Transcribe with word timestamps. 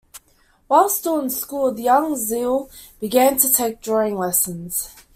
While 0.65 0.89
still 0.89 1.19
in 1.19 1.29
school, 1.29 1.71
the 1.75 1.83
young 1.83 2.15
Zille 2.15 2.71
began 2.99 3.37
to 3.37 3.53
take 3.53 3.81
drawing 3.81 4.15
lessons. 4.17 4.89